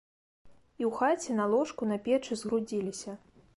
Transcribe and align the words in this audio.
І 0.83 0.85
ў 0.87 0.89
хаце 1.01 1.35
на 1.41 1.45
ложку, 1.53 1.89
на 1.93 2.01
печы 2.07 2.41
згрудзіліся. 2.43 3.19